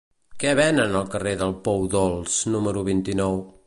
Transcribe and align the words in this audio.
Què 0.43 0.53
venen 0.59 0.97
al 1.01 1.05
carrer 1.17 1.35
del 1.43 1.55
Pou 1.69 1.87
Dolç 1.99 2.43
número 2.57 2.89
vint-i-nou? 2.93 3.43